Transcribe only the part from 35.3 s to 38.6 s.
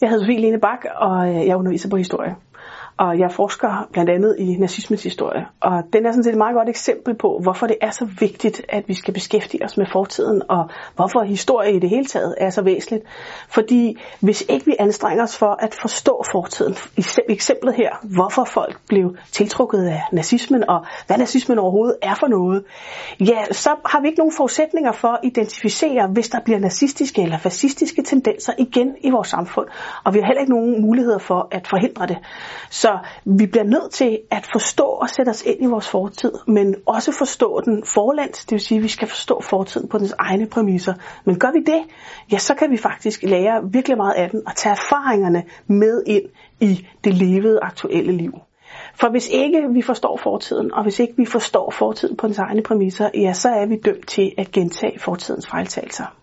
os ind i vores fortid, men også forstå den forlands, det vil